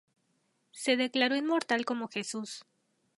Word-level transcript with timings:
Se 0.71 0.97
declaró 0.97 1.35
inmortal 1.35 1.85
como 1.85 2.07
Jesús. 2.07 2.65